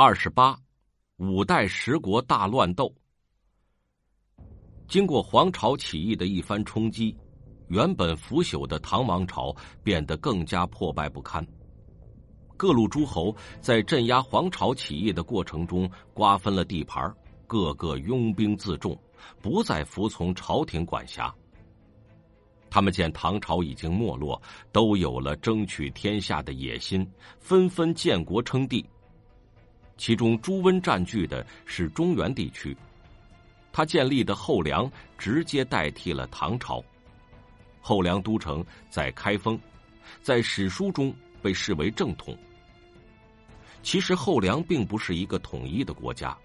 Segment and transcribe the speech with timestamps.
[0.00, 0.56] 二十八，
[1.16, 2.94] 五代十国大乱斗。
[4.86, 7.16] 经过黄巢起义的一番冲击，
[7.66, 11.44] 原本腐朽的唐王朝变得更加破败不堪。
[12.56, 17.12] 各路诸侯在镇压黄巢起义的过程中瓜分了地盘，
[17.48, 18.96] 个个拥兵自重，
[19.42, 21.34] 不再服从朝廷管辖。
[22.70, 24.40] 他们见唐朝已经没落，
[24.70, 27.04] 都有了争取天下的野心，
[27.40, 28.88] 纷纷建国称帝。
[29.98, 32.74] 其中，朱温占据的是中原地区，
[33.72, 36.82] 他建立的后梁直接代替了唐朝。
[37.80, 39.58] 后梁都城在开封，
[40.22, 41.12] 在史书中
[41.42, 42.36] 被视为正统。
[43.82, 46.36] 其实，后梁并不是一个统一的国家，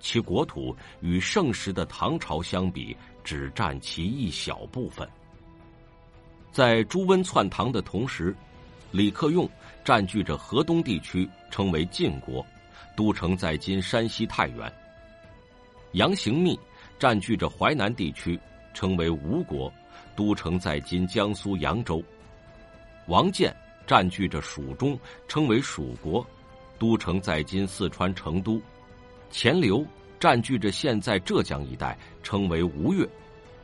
[0.00, 5.08] 其国土与盛时的唐朝相比，只占其一小部分。
[6.50, 8.34] 在朱温篡唐的同时，
[8.90, 9.48] 李克用
[9.84, 12.44] 占据着河东地区，称为晋国。
[12.96, 14.72] 都城在今山西太原。
[15.92, 16.58] 杨行密
[16.98, 18.38] 占据着淮南地区，
[18.74, 19.72] 称为吴国，
[20.14, 22.02] 都城在今江苏扬州。
[23.06, 23.54] 王建
[23.86, 26.26] 占据着蜀中，称为蜀国，
[26.78, 28.60] 都城在今四川成都。
[29.30, 29.86] 钱镠
[30.20, 33.08] 占据着现在浙江一带，称为吴越，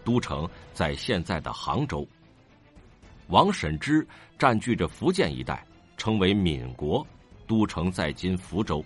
[0.04, 2.06] 都城在现在的杭州。
[3.28, 4.06] 王审知
[4.38, 5.64] 占据着福建一带，
[5.96, 7.06] 称为闽国，
[7.46, 8.84] 都城在今福州。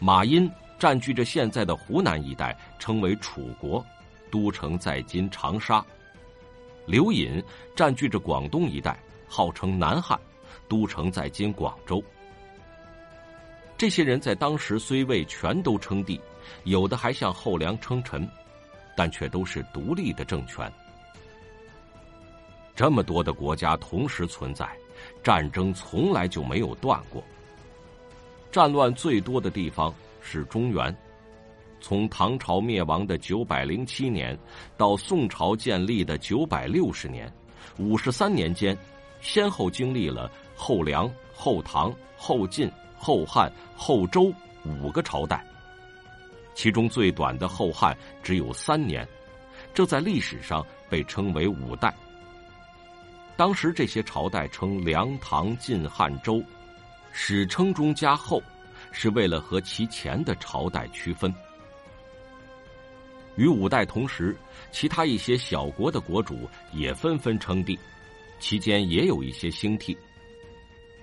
[0.00, 3.84] 马殷占据着现在的湖南一带，称为楚国，
[4.30, 5.84] 都城在今长沙。
[6.86, 7.42] 刘隐
[7.76, 10.18] 占据着广东一带，号称南汉，
[10.68, 12.02] 都城在今广州。
[13.76, 16.18] 这些人在当时虽未全都称帝，
[16.64, 18.26] 有的还向后梁称臣，
[18.96, 20.72] 但却都是独立的政权。
[22.74, 24.66] 这么多的国家同时存在，
[25.22, 27.22] 战争从来就没有断过。
[28.50, 30.94] 战乱最多的地方是中原，
[31.80, 34.36] 从唐朝灭亡的九百零七年
[34.76, 37.32] 到宋朝建立的九百六十年，
[37.78, 38.76] 五十三年间，
[39.20, 42.68] 先后经历了后梁、后唐、后晋、
[42.98, 44.32] 后汉、后周
[44.64, 45.44] 五个朝代，
[46.52, 49.06] 其中最短的后汉只有三年，
[49.72, 51.94] 这在历史上被称为五代。
[53.36, 56.42] 当时这些朝代称梁、唐、晋、汉、周。
[57.12, 58.42] 史称中加后，
[58.92, 61.32] 是为了和其前的朝代区分。
[63.36, 64.36] 与五代同时，
[64.70, 67.78] 其他一些小国的国主也纷纷称帝，
[68.38, 69.96] 期间也有一些兴替。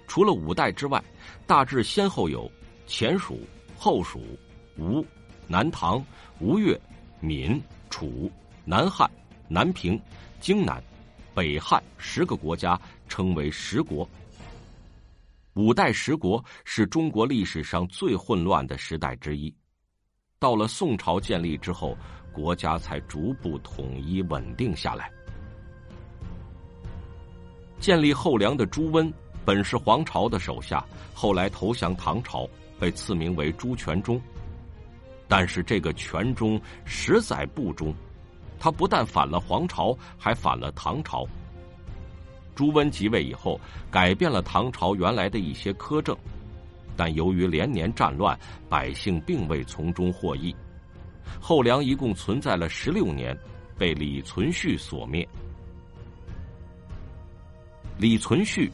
[0.08, 1.04] 除了五代之外，
[1.46, 2.50] 大致先后有
[2.86, 3.42] 前蜀、
[3.76, 4.22] 后蜀、
[4.78, 5.06] 吴、
[5.48, 6.04] 南唐、
[6.40, 6.80] 吴越、
[7.20, 8.32] 闽、楚、
[8.64, 9.10] 南汉、
[9.48, 10.00] 南平、
[10.40, 10.82] 荆南、
[11.34, 14.08] 北汉十个国家，称为十国。
[15.58, 19.52] 五代十国是中国历史上最混乱的时代之一，
[20.38, 21.98] 到了宋朝建立之后，
[22.32, 25.12] 国家才逐步统一稳定下来。
[27.80, 29.12] 建立后梁的朱温
[29.44, 32.48] 本是黄巢的手下，后来投降唐朝，
[32.80, 34.22] 被赐名为朱全忠。
[35.28, 37.92] 但是这个全忠实在不忠，
[38.60, 41.28] 他不但反了黄巢，还反了唐朝。
[42.58, 46.18] 朱温即位以后，改变了唐朝原来的一些苛政，
[46.96, 48.36] 但由于连年战乱，
[48.68, 50.56] 百姓并未从中获益。
[51.40, 53.38] 后梁一共存在了十六年，
[53.78, 55.28] 被李存勖所灭。
[58.00, 58.68] 李存勖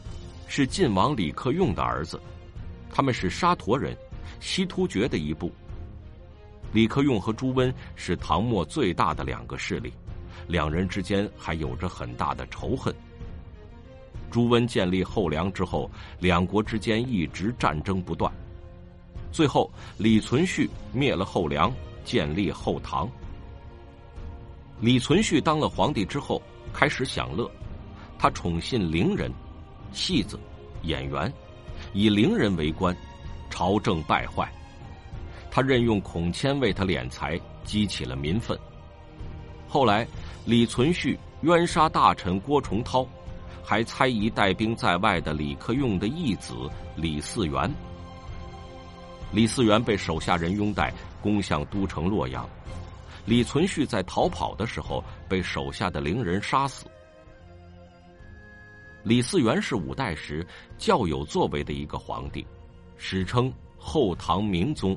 [0.48, 2.18] 是晋王李克用的儿子，
[2.90, 3.94] 他们是沙陀人，
[4.40, 5.52] 西突厥的一部。
[6.72, 9.92] 李克用和朱温是唐末最大的两个势力，
[10.48, 12.94] 两人之间还有着很大的仇恨。
[14.34, 18.28] 朱温建立后梁之后，两国之间一直战争不断。
[19.30, 21.72] 最后，李存勖灭了后梁，
[22.04, 23.08] 建立后唐。
[24.80, 27.48] 李存勖当了皇帝之后，开始享乐，
[28.18, 29.32] 他宠信伶人、
[29.92, 30.36] 戏子、
[30.82, 31.32] 演员，
[31.92, 32.92] 以伶人为官，
[33.48, 34.52] 朝政败坏。
[35.48, 38.58] 他任用孔谦为他敛财，激起了民愤。
[39.68, 40.04] 后来，
[40.44, 43.06] 李存勖冤杀大臣郭崇韬。
[43.64, 46.54] 还猜疑带兵在外的李克用的义子
[46.94, 47.72] 李嗣源。
[49.32, 52.48] 李嗣源被手下人拥戴，攻向都城洛阳。
[53.24, 56.84] 李存勖在逃跑的时候被手下的伶人杀死。
[59.02, 60.46] 李嗣源是五代时
[60.76, 62.46] 较有作为的一个皇帝，
[62.96, 64.96] 史称后唐明宗。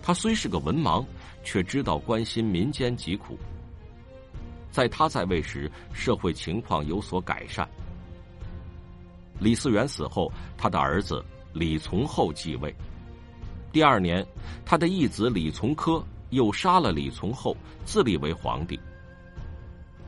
[0.00, 1.04] 他虽是个文盲，
[1.42, 3.36] 却知道关心民间疾苦。
[4.76, 7.66] 在他在位时，社会情况有所改善。
[9.38, 11.24] 李嗣源死后，他的儿子
[11.54, 12.70] 李从厚继位。
[13.72, 14.22] 第二年，
[14.66, 17.56] 他的义子李从珂又杀了李从厚，
[17.86, 18.78] 自立为皇帝。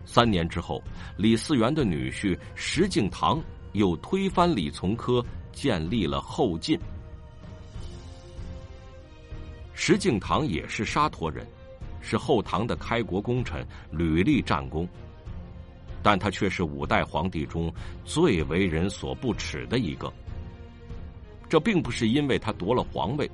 [0.05, 0.83] 三年之后，
[1.17, 3.41] 李嗣源的女婿石敬瑭
[3.73, 6.79] 又推翻李从珂，建立了后晋。
[9.73, 11.47] 石敬瑭也是沙陀人，
[12.01, 14.89] 是后唐的开国功臣，屡立战功。
[16.03, 17.73] 但他却是五代皇帝中
[18.05, 20.13] 最为人所不齿的一个。
[21.49, 23.31] 这并不是因为他夺了皇位。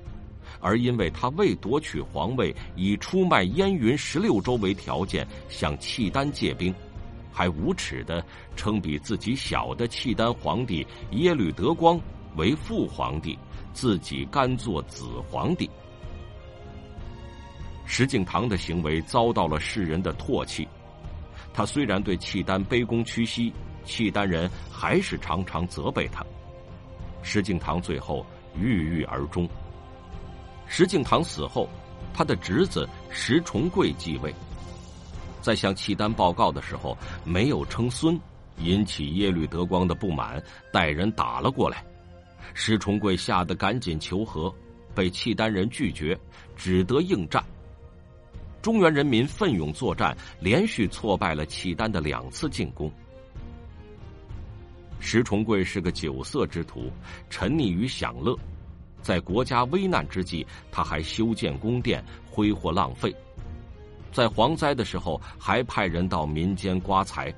[0.61, 6.73] 而因为他为夺取皇位，以出卖燕云十六州为条件向契丹借兵，
[7.33, 8.25] 还无耻的
[8.55, 12.01] 称比自己小的契丹皇帝耶律德光
[12.37, 13.39] 为父皇帝，
[13.73, 15.69] 自己甘做子皇帝。
[17.87, 20.67] 石敬瑭的行为遭到了世人的唾弃，
[21.53, 23.53] 他虽然对契丹卑躬屈膝，
[23.85, 26.25] 契丹人还是常常责备他。
[27.23, 28.25] 石敬瑭最后
[28.57, 29.49] 郁郁而终。
[30.67, 31.69] 石敬瑭死后，
[32.13, 34.35] 他的侄子石重贵继位。
[35.41, 38.19] 在向契丹报告的时候，没有称孙，
[38.59, 40.43] 引起耶律德光的不满，
[40.73, 41.85] 带人打了过来。
[42.55, 44.53] 石重贵吓得赶紧求和，
[44.95, 46.19] 被契丹人拒绝，
[46.57, 47.45] 只得应战。
[48.65, 52.91] 中原人民奋勇作战，连续挫败了契丹的两次进攻。
[54.99, 56.91] 石重贵是个酒色之徒，
[57.29, 58.35] 沉溺于享乐。
[59.03, 63.11] 在国家危难之际，他还修建宫殿，挥霍浪费；
[64.11, 67.31] 在蝗灾的时候，还派人到民间刮财。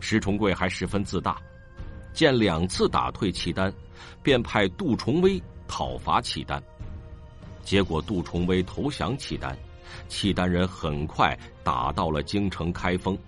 [0.00, 1.40] 石重贵还十分自大，
[2.12, 3.72] 见两次打退契丹，
[4.20, 6.60] 便派杜重威讨伐契丹。
[7.64, 9.56] 结果杜重威投降契丹，
[10.08, 13.18] 契丹人很快打到了京城开封。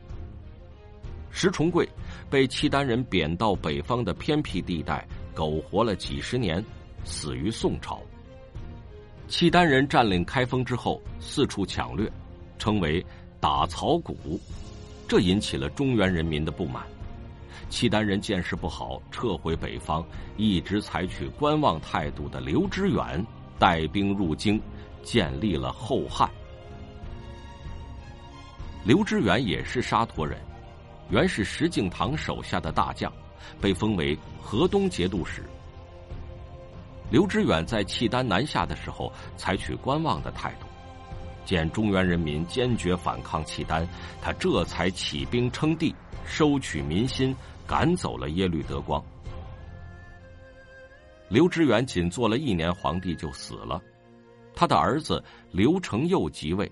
[1.30, 1.88] 石重贵
[2.30, 5.06] 被契丹人贬到北方的偏僻地带。
[5.34, 6.64] 苟活了几十年，
[7.04, 8.00] 死于宋朝。
[9.28, 12.10] 契丹人占领开封之后，四处抢掠，
[12.58, 13.04] 称为
[13.38, 14.40] “打草谷”，
[15.06, 16.84] 这引起了中原人民的不满。
[17.68, 20.02] 契丹人见势不好，撤回北方。
[20.38, 23.22] 一直采取观望态度的刘知远
[23.58, 24.60] 带兵入京，
[25.02, 26.30] 建立了后汉。
[28.84, 30.38] 刘知远也是沙陀人，
[31.10, 33.12] 原是石敬瑭手下的大将。
[33.60, 35.44] 被封为河东节度使。
[37.10, 40.66] 刘知远在契丹南下的时候，采取观望的态度。
[41.44, 43.86] 见中原人民坚决反抗契丹，
[44.20, 45.94] 他这才起兵称帝，
[46.24, 47.36] 收取民心，
[47.68, 49.00] 赶走了耶律德光。
[51.28, 53.80] 刘知远仅做了一年皇帝就死了，
[54.54, 56.70] 他的儿子刘承佑即位。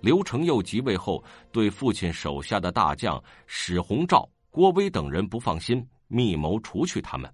[0.00, 4.28] 刘承佑即位后，对父亲手下的大将史弘肇。
[4.50, 7.28] 郭威等人不放心，密谋除去他们。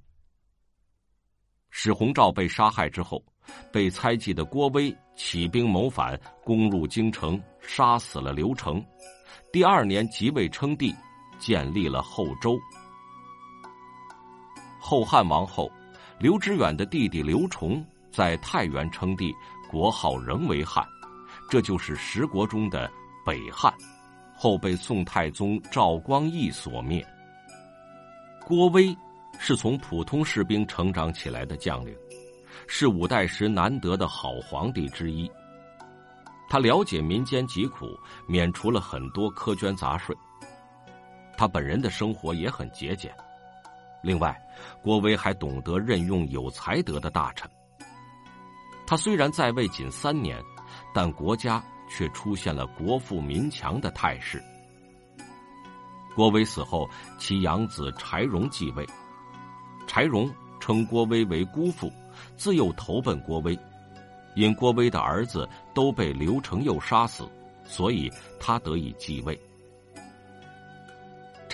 [1.68, 3.22] 史弘肇被杀害之后，
[3.70, 8.82] 被猜忌的郭威起兵谋反，攻入京城，杀死了刘成。
[9.52, 10.94] 第二年即位称帝，
[11.38, 12.58] 建立了后周。
[14.80, 15.70] 后汉亡后，
[16.20, 17.82] 刘知远的弟弟刘崇
[18.12, 19.34] 在太原称帝，
[19.70, 20.86] 国号仍为汉，
[21.48, 22.92] 这就是十国中的
[23.24, 23.72] 北汉。
[24.36, 27.02] 后被宋太宗赵光义所灭。
[28.46, 28.94] 郭威
[29.38, 31.96] 是从普通士兵成长起来的将领，
[32.66, 35.30] 是五代时难得的好皇帝之一。
[36.50, 40.14] 他了解民间疾苦，免除了很多苛捐杂税。
[41.34, 43.10] 他本人的生活也很节俭。
[44.02, 44.36] 另外，
[44.82, 47.50] 郭威还懂得任用有才德的大臣。
[48.86, 50.42] 他虽然在位仅三年，
[50.94, 51.62] 但国家。
[51.92, 54.40] 却出现了国富民强的态势。
[56.14, 56.88] 郭威死后，
[57.18, 58.86] 其养子柴荣继位。
[59.88, 61.92] 柴荣称郭威为姑父，
[62.36, 63.58] 自幼投奔郭威。
[64.36, 67.28] 因郭威的儿子都被刘承佑杀死，
[67.64, 69.36] 所以他得以继位。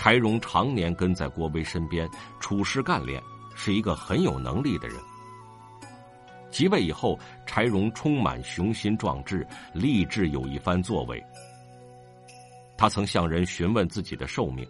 [0.07, 2.09] 柴荣常年跟在郭威身边，
[2.39, 3.21] 处事干练，
[3.57, 4.97] 是一个很有能力的人。
[6.49, 11.21] 即位以后，柴荣充满雄心壮志，立志有一番作为。
[12.77, 14.65] 他曾向人询问自己的寿命，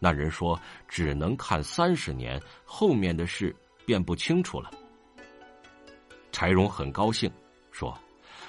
[0.00, 3.54] 那人说只能看三十年，后面的事
[3.86, 4.68] 便不清楚了。
[6.32, 7.30] 柴荣很高兴，
[7.70, 7.96] 说：“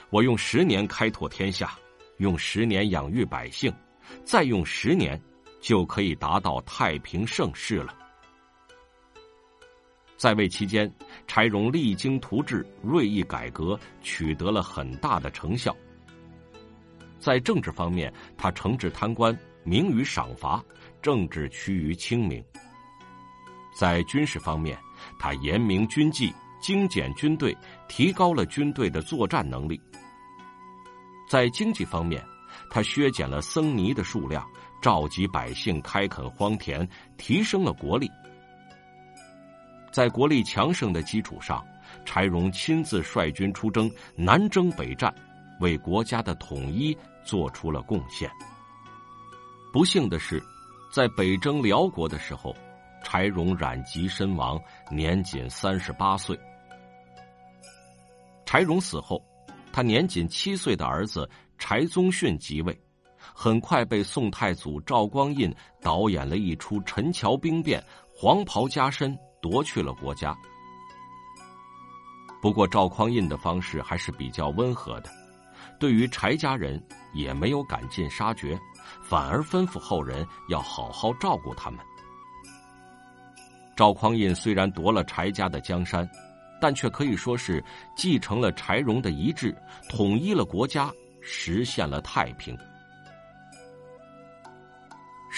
[0.10, 1.78] 我用十年开拓天下，
[2.18, 3.72] 用十年养育百姓，
[4.26, 5.22] 再用十年，
[5.68, 7.94] 就可以达到太平盛世了。”
[10.16, 10.90] 在位期间，
[11.28, 15.76] 柴荣励精图治、锐意改革，取得了很大的成效。
[17.20, 20.64] 在政治方面，他惩治贪官，明于赏罚，
[21.02, 22.42] 政治趋于清明；
[23.78, 24.80] 在军事方面，
[25.20, 27.54] 他严明军纪，精简军队，
[27.90, 29.78] 提高了军队的作战能力。
[31.30, 32.24] 在经济方面，
[32.70, 34.50] 他削减了僧尼的数量，
[34.82, 38.10] 召集百姓开垦荒田，提升了国力。
[39.92, 41.66] 在国力强盛的基础上，
[42.06, 45.14] 柴荣亲自率军出征，南征北战，
[45.60, 48.30] 为国家的统一做出了贡献。
[49.74, 50.42] 不幸的是，
[50.92, 52.56] 在北征辽国的时候，
[53.04, 56.40] 柴荣染疾身亡，年仅三十八岁。
[58.46, 59.22] 柴荣死后，
[59.74, 62.80] 他年仅七岁的儿子柴宗训即位，
[63.40, 67.80] 很快被宋太祖赵光胤导演了一出陈桥兵变，
[68.12, 70.36] 黄袍加身，夺去了国家。
[72.42, 75.12] 不过赵匡胤的方式还是比较温和的，
[75.80, 78.60] 对于柴家人也没有赶尽杀绝，
[79.04, 81.80] 反而吩咐后人要好好照顾他们。
[83.76, 86.10] 赵匡胤虽然夺了柴家的江山。
[86.60, 87.64] 但却可以说是
[87.96, 89.56] 继承了柴荣的遗志，
[89.90, 90.92] 统一了国家，
[91.22, 92.58] 实现了太平。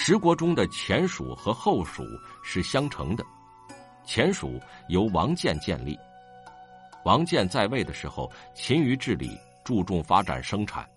[0.02, 2.02] 十国中的前蜀和后蜀
[2.42, 3.22] 是相承的，
[4.02, 5.94] 前蜀由王建建立。
[7.04, 10.88] 王建在位的时候勤于治理，注重发展生产，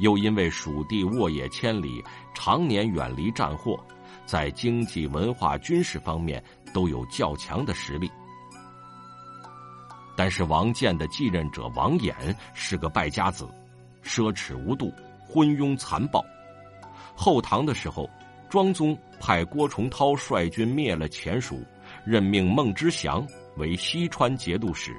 [0.00, 3.82] 又因为蜀地沃野千里，常年远离战祸，
[4.26, 8.12] 在经济、文化、军事方面都有较强的实力。
[10.14, 12.14] 但是王建的继任者王衍
[12.52, 13.48] 是个败家子，
[14.04, 14.92] 奢侈无度，
[15.26, 16.22] 昏庸残暴。
[17.22, 18.08] 后唐的时候，
[18.48, 21.62] 庄宗派郭崇韬率军灭了前蜀，
[22.02, 24.96] 任命孟知祥为西川节度使。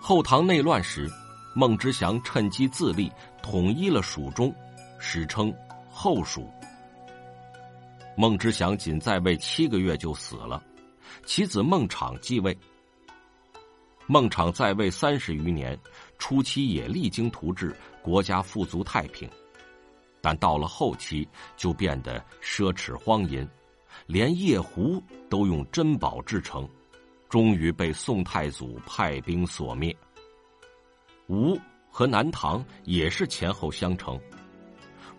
[0.00, 1.08] 后唐内乱时，
[1.54, 3.12] 孟知祥趁机自立，
[3.44, 4.52] 统一了蜀中，
[4.98, 5.54] 史称
[5.88, 6.50] 后蜀。
[8.16, 10.60] 孟知祥仅在位七个月就死了，
[11.24, 12.58] 其子孟昶继位。
[14.08, 15.78] 孟昶在位三十余年，
[16.18, 17.72] 初期也励精图治，
[18.02, 19.30] 国家富足太平。
[20.20, 23.48] 但到了后期，就变得奢侈荒淫，
[24.06, 26.68] 连夜壶都用珍宝制成，
[27.28, 29.96] 终于被宋太祖派兵所灭。
[31.28, 31.58] 吴
[31.90, 34.20] 和南唐也是前后相承。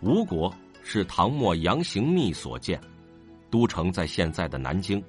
[0.02, 0.54] 吴国
[0.84, 2.80] 是唐末杨行密所建，
[3.50, 5.04] 都城在现在的南京，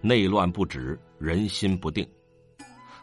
[0.00, 2.08] 内乱不止，人心不定。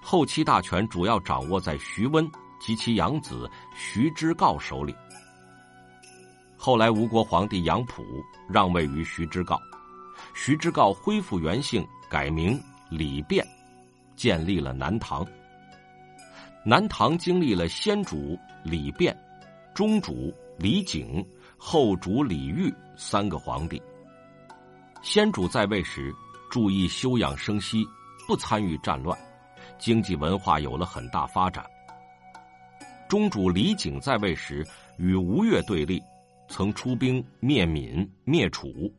[0.01, 2.27] 后期大权主要掌握在徐温
[2.59, 4.95] 及其养子徐知诰手里。
[6.63, 8.05] 后来吴国皇帝杨溥
[8.47, 9.59] 让位于徐知诰，
[10.35, 13.43] 徐知诰恢复原姓，改名李昪，
[14.15, 15.25] 建立了南唐。
[16.63, 19.11] 南唐经历了先主李昪、
[19.73, 21.25] 中主李景、
[21.57, 23.81] 后主李煜三个皇帝。
[25.01, 26.13] 先主在位时
[26.51, 27.83] 注意休养生息，
[28.27, 29.17] 不参与战乱。
[29.79, 31.65] 经济文化有了很大发展。
[33.09, 34.63] 中主李景在位时
[34.99, 35.99] 与吴越对立，
[36.51, 38.93] 曾出兵灭闽、灭楚。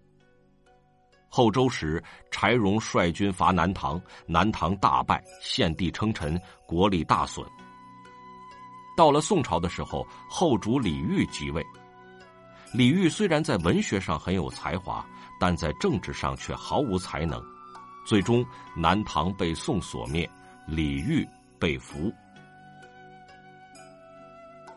[1.29, 7.47] 后周时，柴荣率军伐南唐，南唐大败，献帝称臣，国力大损。
[8.97, 11.63] 到了宋朝的时候，后主李煜即位。
[12.73, 15.07] 李煜虽然在文学上很有才华，
[15.39, 17.43] 但在政治上却毫无才能，
[18.07, 18.45] 最终
[18.75, 20.29] 南唐被宋所灭。
[20.67, 21.27] 李煜
[21.59, 22.11] 被俘。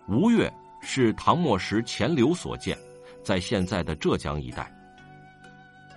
[0.07, 0.51] 吴越
[0.85, 2.77] 是唐末时钱镠所建，
[3.23, 4.71] 在现在的浙江一带。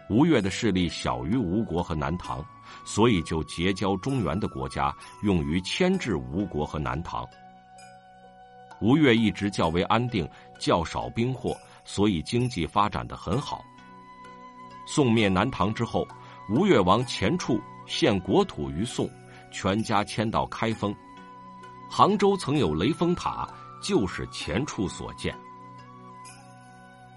[0.08, 2.42] 吴越的势力小于吴国和南唐，
[2.86, 4.90] 所以就结交中原的国家，
[5.22, 7.24] 用于牵制吴国和南唐。
[8.80, 10.26] 吴越一直较为安定，
[10.58, 11.54] 较少兵祸，
[11.84, 13.62] 所以经济发展的很好。
[14.86, 16.08] 宋灭南唐之后，
[16.48, 19.08] 吴越王钱俶献国土于宋。
[19.50, 20.94] 全家迁到开封，
[21.88, 23.48] 杭州曾有雷峰塔，
[23.80, 25.34] 就是前处所见。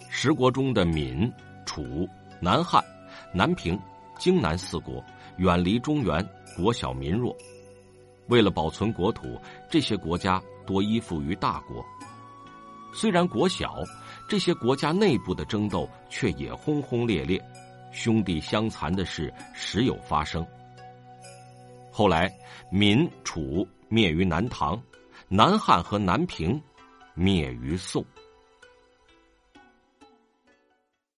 [0.09, 1.31] 十国中的闽、
[1.65, 2.07] 楚、
[2.39, 2.83] 南汉、
[3.33, 3.79] 南平、
[4.19, 5.03] 荆南四国
[5.37, 7.35] 远离中原，国小民弱。
[8.27, 9.39] 为了保存国土，
[9.69, 11.83] 这些国家多依附于大国。
[12.93, 13.75] 虽然国小，
[14.27, 17.41] 这些国家内部的争斗却也轰轰烈烈，
[17.91, 20.45] 兄弟相残的事时有发生。
[21.89, 22.31] 后来，
[22.69, 24.81] 闽、楚灭于南唐，
[25.33, 26.61] 南汉和南平
[27.13, 28.03] 灭于宋。